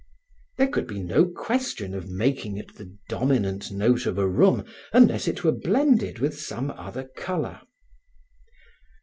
[0.57, 5.27] There could be no question of making it the dominant note of a room unless
[5.27, 7.61] it were blended with some other color.